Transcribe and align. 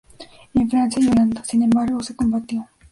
En 0.55 0.67
Francia 0.67 0.99
y 0.99 1.07
Holanda, 1.07 1.43
sin 1.45 1.61
embargo, 1.61 2.01
se 2.01 2.15
combatió. 2.15 2.67